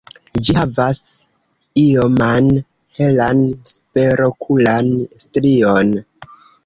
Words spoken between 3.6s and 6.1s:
superokulan strion.